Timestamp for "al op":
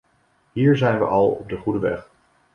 1.05-1.49